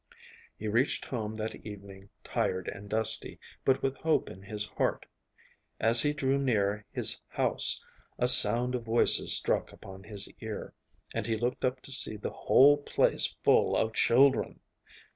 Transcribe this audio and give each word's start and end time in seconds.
He 0.57 0.67
reached 0.67 1.05
home 1.05 1.35
that 1.35 1.53
evening 1.57 2.09
tired 2.23 2.67
and 2.67 2.89
dusty, 2.89 3.39
but 3.63 3.83
with 3.83 3.93
hope 3.97 4.31
in 4.31 4.41
his 4.41 4.65
heart. 4.65 5.05
As 5.79 6.01
he 6.01 6.11
drew 6.11 6.39
near 6.39 6.83
his 6.91 7.21
house 7.29 7.85
a 8.17 8.27
sound 8.27 8.73
of 8.73 8.81
voices 8.83 9.31
struck 9.37 9.71
upon 9.71 10.01
his 10.01 10.27
ear, 10.41 10.73
and 11.13 11.27
he 11.27 11.37
looked 11.37 11.63
up 11.63 11.81
to 11.83 11.91
see 11.91 12.17
the 12.17 12.31
whole 12.33 12.77
place 12.77 13.27
full 13.43 13.77
of 13.77 13.93
children. 13.93 14.59